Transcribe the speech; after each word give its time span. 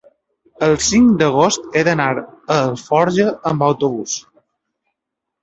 el 0.67 0.71
cinc 0.85 1.11
d'agost 1.19 1.69
he 1.73 1.83
d'anar 1.89 2.07
a 2.17 2.23
Alforja 2.57 3.27
amb 3.53 3.67
autobús. 3.69 4.19